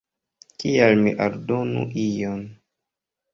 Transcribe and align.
Kial 0.63 0.95
mi 1.01 1.13
aldonu 1.25 1.85
ion. 2.05 2.41